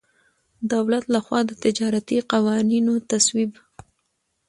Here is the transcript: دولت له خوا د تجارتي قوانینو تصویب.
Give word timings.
دولت 0.73 1.03
له 1.13 1.19
خوا 1.25 1.39
د 1.45 1.51
تجارتي 1.63 2.17
قوانینو 2.31 2.93
تصویب. 3.11 3.51